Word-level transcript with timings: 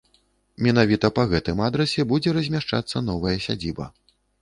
Менавіта 0.67 1.11
па 1.19 1.27
гэтым 1.35 1.63
адрасе 1.69 2.09
будзе 2.15 2.35
размяшчацца 2.41 3.07
новая 3.15 3.37
сядзіба. 3.49 3.93